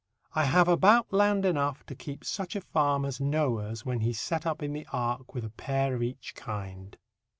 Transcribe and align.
I 0.33 0.45
have 0.45 0.67
about 0.67 1.13
land 1.13 1.45
enough 1.45 1.85
to 1.85 1.93
keep 1.93 2.25
such 2.25 2.55
a 2.55 2.61
farm 2.61 3.05
as 3.05 3.21
Noah's 3.21 3.85
when 3.85 3.99
he 3.99 4.13
set 4.13 4.47
up 4.47 4.63
in 4.63 4.73
the 4.73 4.87
Ark 4.91 5.35
with 5.35 5.45
a 5.45 5.51
pair 5.51 5.93
of 5.93 6.01
each 6.01 6.33
kind. 6.33 6.97